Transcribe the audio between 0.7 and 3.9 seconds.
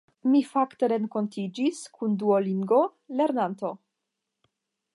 renkontiĝis kun Duolingo-lernantoj